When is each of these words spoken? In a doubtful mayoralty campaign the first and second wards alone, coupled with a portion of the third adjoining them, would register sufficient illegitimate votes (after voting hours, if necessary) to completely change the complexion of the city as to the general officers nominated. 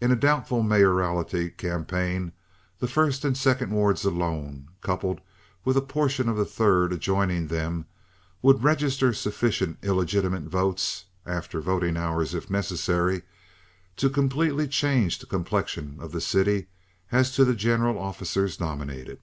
In 0.00 0.10
a 0.10 0.16
doubtful 0.16 0.64
mayoralty 0.64 1.48
campaign 1.50 2.32
the 2.80 2.88
first 2.88 3.24
and 3.24 3.36
second 3.38 3.70
wards 3.70 4.04
alone, 4.04 4.66
coupled 4.80 5.20
with 5.64 5.76
a 5.76 5.80
portion 5.80 6.28
of 6.28 6.36
the 6.36 6.44
third 6.44 6.92
adjoining 6.92 7.46
them, 7.46 7.86
would 8.42 8.64
register 8.64 9.12
sufficient 9.12 9.78
illegitimate 9.84 10.42
votes 10.42 11.04
(after 11.24 11.60
voting 11.60 11.96
hours, 11.96 12.34
if 12.34 12.50
necessary) 12.50 13.22
to 13.96 14.10
completely 14.10 14.66
change 14.66 15.20
the 15.20 15.26
complexion 15.26 15.98
of 16.00 16.10
the 16.10 16.20
city 16.20 16.66
as 17.12 17.32
to 17.36 17.44
the 17.44 17.54
general 17.54 17.96
officers 17.96 18.58
nominated. 18.58 19.20